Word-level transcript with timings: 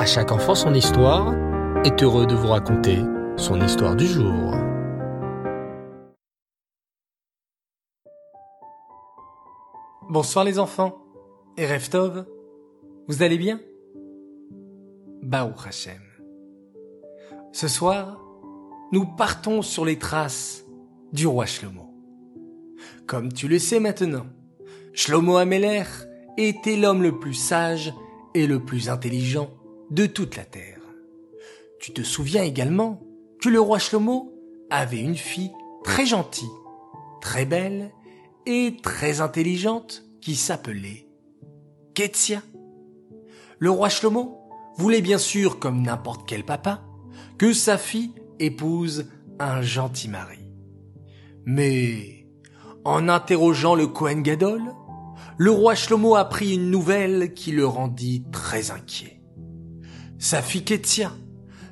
À 0.00 0.06
chaque 0.06 0.32
enfant 0.32 0.54
son 0.54 0.72
histoire 0.72 1.34
est 1.84 2.02
heureux 2.02 2.24
de 2.26 2.34
vous 2.34 2.46
raconter 2.46 3.00
son 3.36 3.60
histoire 3.60 3.94
du 3.94 4.06
jour. 4.06 4.54
Bonsoir 10.08 10.46
les 10.46 10.58
enfants 10.58 10.96
et 11.58 11.66
Reftov, 11.66 12.24
vous 13.08 13.22
allez 13.22 13.36
bien? 13.36 13.60
Baou 15.22 15.52
Hashem. 15.68 16.00
Ce 17.52 17.68
soir, 17.68 18.18
nous 18.92 19.04
partons 19.04 19.60
sur 19.60 19.84
les 19.84 19.98
traces 19.98 20.64
du 21.12 21.26
roi 21.26 21.44
Shlomo. 21.44 21.92
Comme 23.06 23.34
tu 23.34 23.48
le 23.48 23.58
sais 23.58 23.80
maintenant, 23.80 24.24
Shlomo 24.94 25.36
Ameler 25.36 25.84
était 26.38 26.76
l'homme 26.76 27.02
le 27.02 27.18
plus 27.18 27.34
sage 27.34 27.92
et 28.32 28.46
le 28.46 28.64
plus 28.64 28.88
intelligent 28.88 29.50
de 29.90 30.06
toute 30.06 30.36
la 30.36 30.44
terre. 30.44 30.80
Tu 31.80 31.92
te 31.92 32.02
souviens 32.02 32.42
également 32.42 33.02
que 33.40 33.48
le 33.48 33.60
roi 33.60 33.78
Shlomo 33.78 34.32
avait 34.70 35.00
une 35.00 35.16
fille 35.16 35.52
très 35.82 36.06
gentille, 36.06 36.48
très 37.20 37.44
belle 37.44 37.90
et 38.46 38.76
très 38.82 39.20
intelligente 39.20 40.04
qui 40.20 40.36
s'appelait 40.36 41.08
Ketsia. 41.94 42.42
Le 43.58 43.70
roi 43.70 43.88
Shlomo 43.88 44.38
voulait 44.76 45.02
bien 45.02 45.18
sûr, 45.18 45.58
comme 45.58 45.82
n'importe 45.82 46.26
quel 46.26 46.44
papa, 46.44 46.82
que 47.36 47.52
sa 47.52 47.76
fille 47.76 48.14
épouse 48.38 49.10
un 49.38 49.62
gentil 49.62 50.08
mari. 50.08 50.38
Mais, 51.44 52.26
en 52.84 53.08
interrogeant 53.08 53.74
le 53.74 53.86
Kohen 53.86 54.22
Gadol, 54.22 54.62
le 55.36 55.50
roi 55.50 55.74
Shlomo 55.74 56.14
apprit 56.16 56.54
une 56.54 56.70
nouvelle 56.70 57.34
qui 57.34 57.52
le 57.52 57.66
rendit 57.66 58.24
très 58.30 58.70
inquiet. 58.70 59.19
Sa 60.20 60.42
fille 60.42 60.64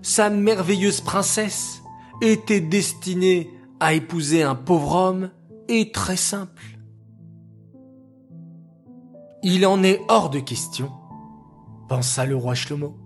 sa 0.00 0.30
merveilleuse 0.30 1.02
princesse, 1.02 1.82
était 2.22 2.60
destinée 2.60 3.50
à 3.78 3.92
épouser 3.94 4.42
un 4.42 4.55
pauvre 4.55 4.94
homme 4.94 5.30
et 5.68 5.92
très 5.92 6.16
simple. 6.16 6.78
Il 9.42 9.66
en 9.66 9.82
est 9.82 10.00
hors 10.08 10.30
de 10.30 10.40
question, 10.40 10.90
pensa 11.88 12.24
le 12.24 12.34
roi 12.34 12.55
Shlomo. 12.55 12.96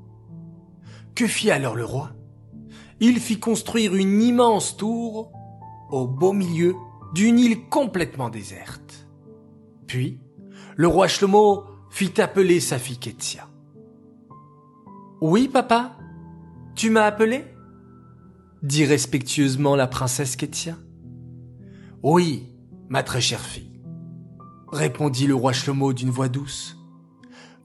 Que 1.15 1.27
fit 1.27 1.51
alors 1.51 1.75
le 1.75 1.85
roi? 1.85 2.13
Il 3.01 3.19
fit 3.19 3.39
construire 3.39 3.95
une 3.97 4.23
immense 4.23 4.77
tour 4.77 5.33
au 5.91 6.07
beau 6.07 6.33
milieu 6.33 6.75
d'une 7.13 7.39
île 7.39 7.69
complètement 7.69 8.31
déserte. 8.31 9.09
Puis, 9.87 10.21
le 10.77 10.87
roi 10.87 11.09
Shlomo 11.09 11.65
fit 11.91 12.19
appeler 12.21 12.61
sa 12.61 12.79
fille. 12.79 13.52
Oui, 15.25 15.47
papa, 15.47 15.97
tu 16.75 16.91
m'as 16.91 17.05
appelé? 17.05 17.45
Dit 18.65 18.85
respectueusement 18.85 19.77
la 19.77 19.87
princesse 19.87 20.35
Ketsia. 20.35 20.77
Oui, 22.03 22.49
ma 22.89 23.05
très 23.05 23.21
chère 23.21 23.39
fille, 23.39 23.81
répondit 24.73 25.29
le 25.29 25.37
roi 25.37 25.53
Shlomo 25.53 25.93
d'une 25.93 26.11
voix 26.11 26.29
douce. 26.29 26.77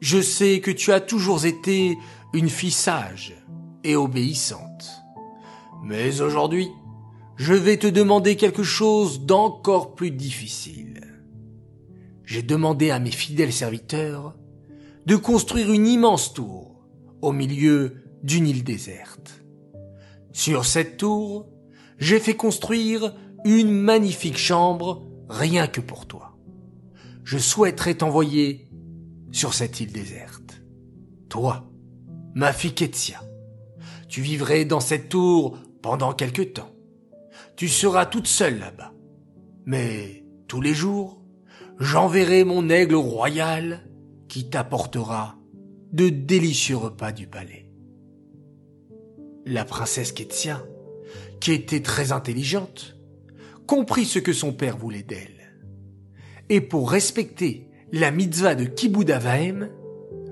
Je 0.02 0.22
sais 0.22 0.60
que 0.62 0.70
tu 0.70 0.92
as 0.92 1.00
toujours 1.00 1.46
été 1.46 1.98
une 2.32 2.48
fille 2.48 2.70
sage 2.70 3.36
et 3.84 3.96
obéissante. 3.96 5.02
Mais 5.82 6.22
aujourd'hui, 6.22 6.70
je 7.38 7.56
vais 7.56 7.78
te 7.78 7.88
demander 7.88 8.36
quelque 8.36 8.62
chose 8.62 9.22
d'encore 9.22 9.96
plus 9.96 10.12
difficile. 10.12 11.02
J'ai 12.24 12.44
demandé 12.44 12.92
à 12.92 13.00
mes 13.00 13.10
fidèles 13.10 13.52
serviteurs 13.52 14.36
de 15.08 15.16
construire 15.16 15.72
une 15.72 15.88
immense 15.88 16.36
tour 16.36 16.77
au 17.22 17.32
milieu 17.32 18.04
d'une 18.24 18.48
île 18.48 18.64
déserte. 18.64 19.44
Sur 20.32 20.66
cette 20.66 20.98
tour, 20.98 21.48
j'ai 21.98 22.20
fait 22.20 22.36
construire 22.36 23.16
une 23.46 23.72
magnifique 23.72 24.38
chambre 24.38 25.08
rien 25.30 25.68
que 25.68 25.82
pour 25.82 26.06
toi. 26.06 26.38
Je 27.24 27.38
souhaiterais 27.38 27.96
t'envoyer 27.96 28.70
sur 29.32 29.54
cette 29.54 29.80
île 29.80 29.92
déserte. 29.92 30.62
Toi, 31.30 31.70
ma 32.34 32.54
fille 32.54 32.74
tu 34.08 34.22
vivrais 34.22 34.66
dans 34.66 34.80
cette 34.80 35.10
tour 35.10 35.58
pendant 35.82 36.14
quelque 36.14 36.42
temps. 36.42 36.72
Tu 37.56 37.68
seras 37.68 38.06
toute 38.06 38.28
seule 38.28 38.60
là-bas. 38.60 38.94
Mais 39.66 40.24
tous 40.48 40.62
les 40.62 40.74
jours, 40.74 41.22
j'enverrai 41.80 42.44
mon 42.44 42.70
aigle 42.70 42.96
royal 42.96 43.88
qui 44.30 44.50
t'apportera 44.50 45.36
de 45.92 46.10
délicieux 46.10 46.78
repas 46.78 47.12
du 47.12 47.28
palais. 47.28 47.70
La 49.46 49.64
princesse 49.64 50.12
Ketsia, 50.12 50.66
qui 51.40 51.54
était 51.54 51.82
très 51.82 52.12
intelligente, 52.12 52.98
comprit 53.66 54.06
ce 54.06 54.20
que 54.20 54.34
son 54.34 54.54
père 54.54 54.78
voulait 54.78 55.04
d'elle. 55.04 55.56
Et 56.50 56.62
pour 56.62 56.92
respecter 56.92 57.70
la 57.92 58.12
mitzvah 58.12 58.56
de 58.56 58.66
Kibbud 58.66 59.14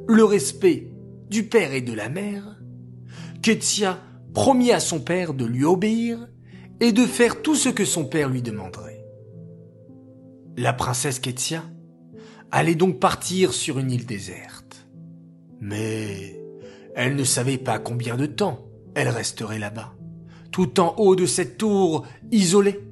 le 0.08 0.24
respect 0.24 0.92
du 1.30 1.44
père 1.44 1.74
et 1.74 1.82
de 1.82 1.94
la 1.94 2.10
mère, 2.10 2.60
Ketsia 3.42 4.00
promit 4.34 4.72
à 4.72 4.80
son 4.80 5.00
père 5.00 5.34
de 5.34 5.46
lui 5.46 5.64
obéir 5.64 6.28
et 6.80 6.92
de 6.92 7.06
faire 7.06 7.42
tout 7.42 7.56
ce 7.56 7.70
que 7.70 7.86
son 7.86 8.06
père 8.06 8.30
lui 8.30 8.42
demanderait. 8.42 9.06
La 10.58 10.74
princesse 10.74 11.20
Ketsia 11.20 11.64
allait 12.52 12.76
donc 12.76 13.00
partir 13.00 13.54
sur 13.54 13.80
une 13.80 13.92
île 13.92 14.06
déserte. 14.06 14.65
Mais 15.68 16.40
elle 16.94 17.16
ne 17.16 17.24
savait 17.24 17.58
pas 17.58 17.80
combien 17.80 18.18
de 18.18 18.28
temps 18.28 18.60
elle 18.94 19.10
resterait 19.10 19.58
là-bas, 19.58 19.96
tout 20.52 20.80
en 20.80 20.94
haut 20.98 21.16
de 21.16 21.26
cette 21.26 21.58
tour 21.58 22.06
isolée. 22.32 22.88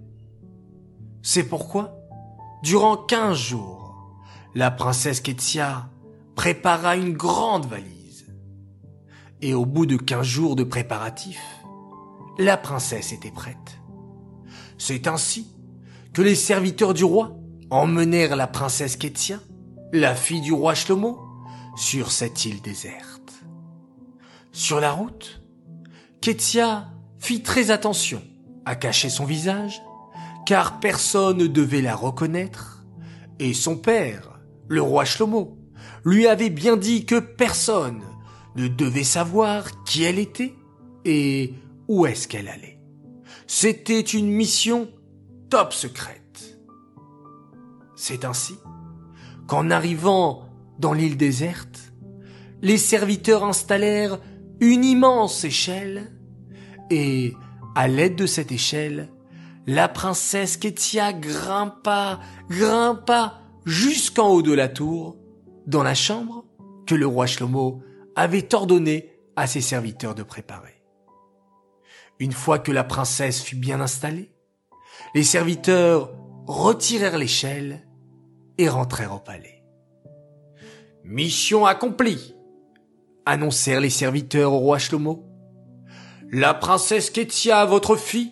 C'est 1.22 1.44
pourquoi, 1.44 1.96
durant 2.64 2.98
quinze 2.98 3.38
jours, 3.38 4.12
la 4.56 4.72
princesse 4.72 5.22
Ketsia 5.22 5.88
prépara 6.34 6.96
une 6.96 7.14
grande 7.14 7.68
valise. 7.68 8.26
Et 9.44 9.54
au 9.54 9.68
bout 9.68 9.86
de 9.86 9.96
quinze 9.96 10.26
jours 10.26 10.56
de 10.56 10.64
préparatifs, 10.64 11.64
la 12.40 12.58
princesse 12.58 13.14
était 13.14 13.30
prête. 13.30 13.82
C'est 14.80 15.06
ainsi 15.06 15.48
que 16.12 16.24
les 16.24 16.36
serviteurs 16.36 16.96
du 16.96 17.04
roi 17.04 17.38
emmenèrent 17.70 18.36
la 18.36 18.48
princesse 18.48 18.98
Ketsia, 18.98 19.38
la 19.92 20.16
fille 20.16 20.42
du 20.42 20.54
roi 20.54 20.74
Shlomo, 20.74 21.33
sur 21.76 22.12
cette 22.12 22.46
île 22.46 22.62
déserte. 22.62 23.44
Sur 24.52 24.80
la 24.80 24.92
route, 24.92 25.42
Ketsia 26.22 26.90
fit 27.20 27.42
très 27.42 27.72
attention 27.72 28.22
à 28.66 28.76
cacher 28.76 29.10
son 29.10 29.26
visage, 29.26 29.82
car 30.46 30.80
personne 30.80 31.38
ne 31.38 31.48
devait 31.48 31.82
la 31.82 31.96
reconnaître, 31.96 32.86
et 33.40 33.54
son 33.54 33.78
père, 33.78 34.40
le 34.68 34.82
roi 34.82 35.06
Shlomo, 35.06 35.58
lui 36.06 36.28
avait 36.28 36.50
bien 36.50 36.78
dit 36.78 37.06
que 37.06 37.20
personne 37.20 38.02
ne 38.56 38.68
devait 38.68 39.04
savoir 39.04 39.84
qui 39.84 40.04
elle 40.04 40.20
était 40.20 40.54
et 41.06 41.54
où 41.88 42.06
est-ce 42.06 42.28
qu'elle 42.28 42.48
allait. 42.48 42.80
C'était 43.48 44.02
une 44.02 44.30
mission 44.30 44.90
top 45.50 45.74
secrète. 45.74 46.60
C'est 47.96 48.26
ainsi 48.26 48.56
qu'en 49.48 49.70
arrivant 49.70 50.53
dans 50.80 50.94
l'île 50.94 51.18
déserte, 51.18 51.94
les 52.62 52.78
serviteurs 52.78 53.44
installèrent 53.44 54.20
une 54.60 54.84
immense 54.84 55.44
échelle 55.44 56.12
et, 56.90 57.34
à 57.76 57.88
l'aide 57.88 58.16
de 58.16 58.26
cette 58.26 58.52
échelle, 58.52 59.10
la 59.66 59.88
princesse 59.88 60.58
Ketia 60.58 61.14
grimpa, 61.14 62.20
grimpa 62.50 63.42
jusqu'en 63.66 64.30
haut 64.30 64.42
de 64.42 64.54
la 64.54 64.68
tour, 64.68 65.18
dans 65.68 65.84
la 65.84 65.96
chambre 65.96 66.46
que 66.86 66.96
le 66.96 67.08
roi 67.08 67.26
Shlomo 67.26 67.82
avait 68.16 68.54
ordonné 68.54 69.12
à 69.36 69.48
ses 69.48 69.62
serviteurs 69.62 70.16
de 70.16 70.24
préparer. 70.24 70.84
Une 72.20 72.34
fois 72.34 72.60
que 72.60 72.72
la 72.72 72.84
princesse 72.84 73.42
fut 73.42 73.56
bien 73.56 73.82
installée, 73.82 74.32
les 75.16 75.24
serviteurs 75.24 76.14
retirèrent 76.46 77.18
l'échelle 77.18 77.88
et 78.58 78.70
rentrèrent 78.70 79.16
au 79.16 79.20
palais. 79.20 79.63
Mission 81.04 81.66
accomplie, 81.66 82.34
annoncèrent 83.26 83.82
les 83.82 83.90
serviteurs 83.90 84.54
au 84.54 84.60
roi 84.60 84.80
Shlomo. 84.80 85.26
La 86.32 86.54
princesse 86.54 87.10
Ketia, 87.10 87.66
votre 87.66 87.98
fille, 87.98 88.32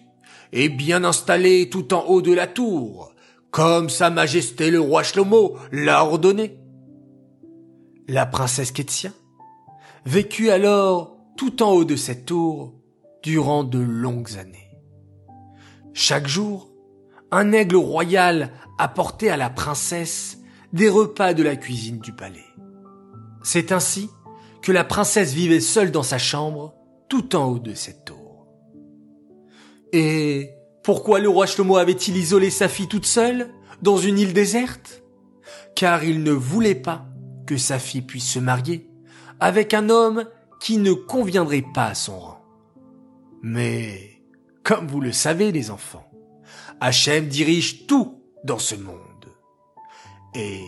est 0.53 0.69
bien 0.69 1.03
installée 1.03 1.69
tout 1.69 1.93
en 1.93 2.05
haut 2.05 2.21
de 2.21 2.33
la 2.33 2.47
tour, 2.47 3.13
comme 3.51 3.89
sa 3.89 4.09
majesté 4.09 4.71
le 4.71 4.79
roi 4.79 5.03
Shlomo 5.03 5.57
l'a 5.73 6.05
ordonné. 6.05 6.57
La 8.07 8.25
princesse 8.25 8.71
Ketia 8.71 9.11
vécut 10.05 10.49
alors 10.49 11.17
tout 11.35 11.61
en 11.61 11.71
haut 11.71 11.85
de 11.85 11.97
cette 11.97 12.25
tour 12.25 12.73
durant 13.21 13.65
de 13.65 13.79
longues 13.79 14.37
années. 14.37 14.69
Chaque 15.93 16.27
jour, 16.27 16.69
un 17.31 17.51
aigle 17.51 17.75
royal 17.75 18.51
apportait 18.77 19.29
à 19.29 19.37
la 19.37 19.49
princesse 19.49 20.40
des 20.73 20.89
repas 20.89 21.33
de 21.33 21.43
la 21.43 21.55
cuisine 21.55 21.99
du 21.99 22.13
palais. 22.13 22.45
C'est 23.43 23.71
ainsi 23.71 24.09
que 24.61 24.71
la 24.71 24.83
princesse 24.83 25.33
vivait 25.33 25.59
seule 25.59 25.91
dans 25.91 26.03
sa 26.03 26.17
chambre, 26.17 26.75
tout 27.09 27.35
en 27.35 27.45
haut 27.45 27.59
de 27.59 27.73
cette 27.73 28.05
tour. 28.05 28.47
Et 29.91 30.51
pourquoi 30.83 31.19
le 31.19 31.29
roi 31.29 31.45
Shlomo 31.45 31.77
avait-il 31.77 32.15
isolé 32.15 32.49
sa 32.49 32.69
fille 32.69 32.87
toute 32.87 33.05
seule, 33.05 33.49
dans 33.81 33.97
une 33.97 34.19
île 34.19 34.33
déserte? 34.33 35.03
Car 35.75 36.03
il 36.03 36.23
ne 36.23 36.31
voulait 36.31 36.75
pas 36.75 37.05
que 37.47 37.57
sa 37.57 37.79
fille 37.79 38.01
puisse 38.01 38.29
se 38.29 38.39
marier 38.39 38.87
avec 39.41 39.73
un 39.73 39.89
homme 39.89 40.25
qui 40.61 40.77
ne 40.77 40.93
conviendrait 40.93 41.65
pas 41.73 41.87
à 41.87 41.95
son 41.95 42.19
rang. 42.19 42.41
Mais, 43.41 44.21
comme 44.63 44.87
vous 44.87 45.01
le 45.01 45.11
savez 45.11 45.51
les 45.51 45.71
enfants, 45.71 46.09
Hachem 46.79 47.27
dirige 47.27 47.87
tout 47.87 48.21
dans 48.43 48.59
ce 48.59 48.75
monde. 48.75 49.10
Et 50.33 50.63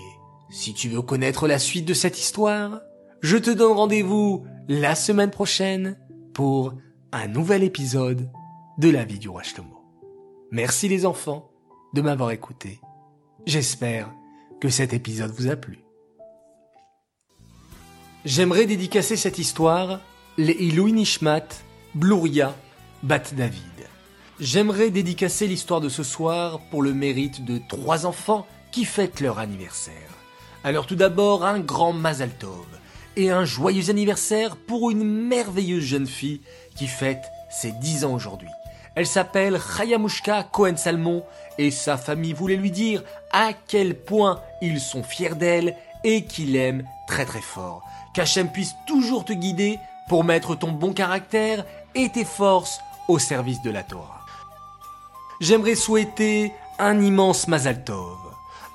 si 0.50 0.74
tu 0.74 0.90
veux 0.90 1.02
connaître 1.02 1.48
la 1.48 1.60
suite 1.60 1.86
de 1.86 1.94
cette 1.94 2.20
histoire, 2.20 2.82
je 3.22 3.38
te 3.38 3.50
donne 3.50 3.72
rendez-vous 3.72 4.46
la 4.68 4.96
semaine 4.96 5.32
prochaine 5.32 5.98
pour 6.34 6.74
un 7.12 7.28
nouvel 7.28 7.64
épisode 7.64 8.30
de 8.78 8.90
la 8.90 9.06
vie 9.06 9.20
du 9.20 9.30
roi 9.30 9.44
Shlomo. 9.44 9.82
Merci 10.52 10.88
les 10.88 11.06
enfants 11.06 11.50
de 11.94 12.02
m'avoir 12.02 12.32
écouté. 12.32 12.82
J'espère 13.46 14.12
que 14.60 14.70
cet 14.70 14.94
épisode 14.94 15.32
vous 15.32 15.50
a 15.50 15.56
plu. 15.56 15.80
J'aimerais 18.26 18.66
dédicacer 18.66 19.16
cette 19.16 19.38
histoire 19.38 20.00
les 20.38 20.54
Ilui 20.54 20.94
Nishmat, 20.94 21.48
Bluria, 21.94 22.56
Bat 23.04 23.34
David. 23.34 23.62
J'aimerais 24.40 24.90
dédicacer 24.90 25.48
l'histoire 25.48 25.82
de 25.82 25.90
ce 25.90 26.04
soir 26.04 26.60
pour 26.72 26.82
le 26.82 26.94
mérite 26.94 27.46
de 27.46 27.60
trois 27.70 28.06
enfants 28.06 28.48
qui 28.74 28.84
fêtent 28.86 29.22
leur 29.22 29.40
anniversaire. 29.40 29.94
Alors 30.64 30.88
tout 30.88 30.96
d'abord 30.96 31.46
un 31.46 31.60
grand 31.60 31.94
Mazal 31.94 32.32
Tov 32.32 32.66
et 33.16 33.30
un 33.30 33.46
joyeux 33.46 33.92
anniversaire 33.92 34.58
pour 34.58 34.90
une 34.90 35.04
merveilleuse 35.04 35.84
jeune 35.84 36.08
fille 36.08 36.42
qui 36.76 36.88
fête 36.88 37.24
ses 37.52 37.72
10 37.72 38.04
ans 38.04 38.14
aujourd'hui. 38.14 38.50
Elle 38.96 39.06
s'appelle 39.06 39.60
Chayamushka 39.60 40.44
Cohen 40.52 40.76
Salmon 40.76 41.24
et 41.60 41.70
sa 41.70 41.98
famille 41.98 42.34
voulait 42.34 42.56
lui 42.56 42.72
dire 42.72 43.04
à 43.32 43.52
quel 43.54 43.96
point 43.96 44.42
ils 44.62 44.80
sont 44.80 45.04
fiers 45.04 45.36
d'elle 45.36 45.76
et 46.04 46.26
qu'ils 46.26 46.54
l'aiment 46.54 46.84
très 47.08 47.26
très 47.26 47.42
fort. 47.42 47.84
Qu'Hachem 48.16 48.50
puisse 48.50 48.76
toujours 48.88 49.24
te 49.24 49.34
guider 49.34 49.80
pour 50.10 50.24
mettre 50.24 50.56
ton 50.56 50.72
bon 50.72 50.94
caractère 50.94 51.64
et 51.94 52.10
tes 52.10 52.26
forces 52.26 52.80
au 53.08 53.20
service 53.20 53.62
de 53.62 53.70
la 53.70 53.84
Torah. 53.84 54.26
J'aimerais 55.42 55.76
souhaiter 55.76 56.52
un 56.80 57.00
immense 57.00 57.48
Mazal 57.48 57.84
Tov 57.84 58.23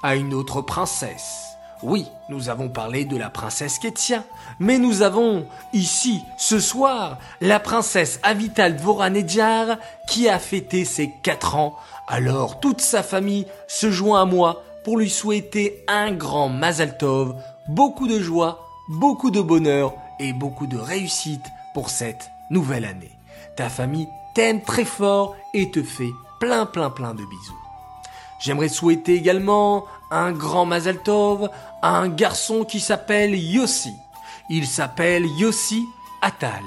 à 0.02 0.16
une 0.16 0.34
autre 0.34 0.62
princesse 0.62 1.48
oui, 1.82 2.06
nous 2.28 2.48
avons 2.48 2.68
parlé 2.68 3.04
de 3.04 3.16
la 3.16 3.30
princesse 3.30 3.78
Ketia, 3.78 4.24
mais 4.58 4.78
nous 4.78 5.02
avons 5.02 5.46
ici, 5.72 6.22
ce 6.36 6.58
soir, 6.58 7.18
la 7.40 7.60
princesse 7.60 8.18
Avital 8.24 8.76
Dvoranedjar 8.76 9.78
qui 10.08 10.28
a 10.28 10.40
fêté 10.40 10.84
ses 10.84 11.12
4 11.22 11.54
ans. 11.54 11.76
Alors 12.08 12.58
toute 12.58 12.80
sa 12.80 13.02
famille 13.02 13.46
se 13.68 13.90
joint 13.90 14.22
à 14.22 14.24
moi 14.24 14.64
pour 14.82 14.98
lui 14.98 15.10
souhaiter 15.10 15.84
un 15.86 16.10
grand 16.10 16.48
Mazal 16.48 16.98
Tov, 16.98 17.36
beaucoup 17.68 18.08
de 18.08 18.18
joie, 18.18 18.66
beaucoup 18.88 19.30
de 19.30 19.40
bonheur 19.40 19.94
et 20.18 20.32
beaucoup 20.32 20.66
de 20.66 20.78
réussite 20.78 21.46
pour 21.74 21.90
cette 21.90 22.30
nouvelle 22.50 22.86
année. 22.86 23.12
Ta 23.56 23.68
famille 23.68 24.08
t'aime 24.34 24.62
très 24.62 24.84
fort 24.84 25.36
et 25.54 25.70
te 25.70 25.82
fait 25.82 26.10
plein 26.40 26.66
plein 26.66 26.90
plein 26.90 27.14
de 27.14 27.24
bisous. 27.24 27.67
J'aimerais 28.38 28.68
souhaiter 28.68 29.14
également 29.14 29.86
un 30.10 30.32
grand 30.32 30.64
Mazal 30.64 31.02
Tov 31.02 31.50
à 31.82 31.98
un 31.98 32.08
garçon 32.08 32.64
qui 32.64 32.80
s'appelle 32.80 33.34
Yossi. 33.34 33.92
Il 34.48 34.66
s'appelle 34.66 35.26
Yossi 35.38 35.84
Atal. 36.22 36.64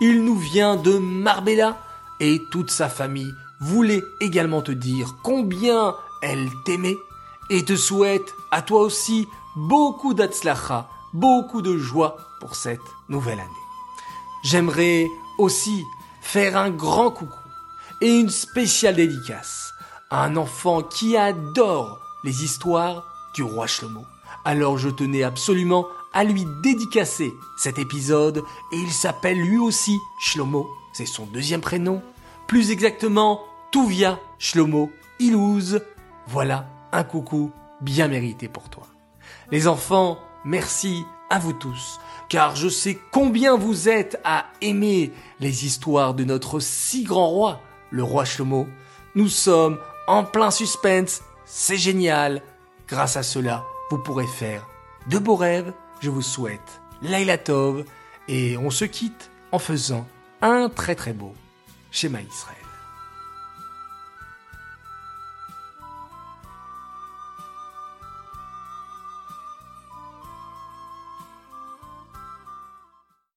Il 0.00 0.24
nous 0.24 0.36
vient 0.36 0.76
de 0.76 0.96
Marbella 0.98 1.76
et 2.20 2.40
toute 2.50 2.70
sa 2.70 2.88
famille 2.88 3.32
voulait 3.60 4.02
également 4.20 4.62
te 4.62 4.72
dire 4.72 5.16
combien 5.22 5.94
elle 6.22 6.48
t'aimait 6.64 6.96
et 7.50 7.64
te 7.64 7.76
souhaite 7.76 8.34
à 8.50 8.62
toi 8.62 8.80
aussi 8.82 9.26
beaucoup 9.56 10.14
d'atzlacha, 10.14 10.88
beaucoup 11.12 11.62
de 11.62 11.76
joie 11.76 12.16
pour 12.40 12.54
cette 12.54 12.80
nouvelle 13.08 13.40
année. 13.40 13.50
J'aimerais 14.44 15.06
aussi 15.38 15.84
faire 16.20 16.56
un 16.56 16.70
grand 16.70 17.10
coucou 17.10 17.34
et 18.00 18.10
une 18.10 18.30
spéciale 18.30 18.94
dédicace 18.94 19.72
un 20.10 20.36
enfant 20.36 20.82
qui 20.82 21.16
adore 21.16 21.98
les 22.24 22.44
histoires 22.44 23.04
du 23.34 23.42
roi 23.42 23.66
Shlomo. 23.66 24.04
Alors 24.44 24.78
je 24.78 24.88
tenais 24.88 25.22
absolument 25.22 25.86
à 26.12 26.24
lui 26.24 26.46
dédicacer 26.62 27.34
cet 27.58 27.78
épisode 27.78 28.42
et 28.72 28.76
il 28.76 28.90
s'appelle 28.90 29.38
lui 29.38 29.58
aussi 29.58 29.98
Shlomo, 30.20 30.68
c'est 30.92 31.06
son 31.06 31.26
deuxième 31.26 31.60
prénom. 31.60 32.02
Plus 32.46 32.70
exactement, 32.70 33.42
Touvia 33.70 34.18
Shlomo 34.38 34.90
Ilouz. 35.18 35.82
Voilà 36.26 36.66
un 36.92 37.04
coucou 37.04 37.52
bien 37.80 38.08
mérité 38.08 38.48
pour 38.48 38.70
toi. 38.70 38.86
Les 39.50 39.68
enfants, 39.68 40.18
merci 40.44 41.04
à 41.30 41.38
vous 41.38 41.52
tous, 41.52 42.00
car 42.30 42.56
je 42.56 42.68
sais 42.68 42.98
combien 43.12 43.56
vous 43.56 43.88
êtes 43.88 44.18
à 44.24 44.46
aimer 44.62 45.12
les 45.40 45.66
histoires 45.66 46.14
de 46.14 46.24
notre 46.24 46.60
si 46.60 47.04
grand 47.04 47.28
roi, 47.28 47.60
le 47.90 48.02
roi 48.02 48.24
Shlomo. 48.24 48.66
Nous 49.14 49.28
sommes 49.28 49.78
en 50.08 50.24
plein 50.24 50.50
suspense 50.50 51.22
c'est 51.44 51.76
génial. 51.76 52.42
Grâce 52.88 53.16
à 53.16 53.22
cela, 53.22 53.64
vous 53.90 53.98
pourrez 53.98 54.26
faire 54.26 54.66
de 55.08 55.18
beaux 55.18 55.36
rêves. 55.36 55.72
Je 56.00 56.10
vous 56.10 56.22
souhaite 56.22 56.80
Laila 57.02 57.38
Tov 57.38 57.84
et 58.26 58.56
on 58.58 58.70
se 58.70 58.84
quitte 58.84 59.30
en 59.52 59.58
faisant 59.58 60.06
un 60.42 60.68
très 60.68 60.94
très 60.94 61.12
beau 61.12 61.34
schéma 61.90 62.20
Israël. 62.20 62.67